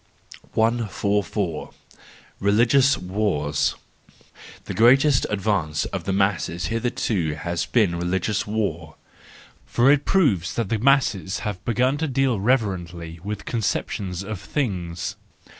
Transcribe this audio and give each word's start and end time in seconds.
144. 0.55 1.69
Religious 2.39 2.97
Wars 2.97 3.75
.—The 4.65 4.73
greatest 4.73 5.27
advance 5.29 5.85
of 5.85 6.05
the 6.05 6.11
masses 6.11 6.69
hitherto 6.73 7.35
has 7.35 7.67
been 7.67 7.95
religious 7.97 8.47
war, 8.47 8.95
for 9.67 9.91
it 9.91 10.03
proves 10.03 10.55
that 10.55 10.69
the 10.69 10.79
masses 10.79 11.41
have 11.45 11.63
begun 11.65 11.99
to 11.99 12.07
deal 12.07 12.39
reverently 12.39 13.19
with 13.23 13.45
conceptions 13.45 14.23
of 14.23 14.39
things. 14.39 15.17